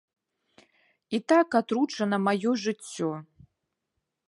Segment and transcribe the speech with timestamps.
[1.17, 3.11] І так атручана маё жыццё.